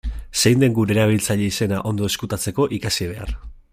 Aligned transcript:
Zein 0.43 0.61
den 0.63 0.75
gure 0.77 0.95
erabiltzaile-izena 1.01 1.83
ondo 1.91 2.09
ezkutatzeko, 2.13 2.67
ikasi 2.79 3.09
behar. 3.13 3.37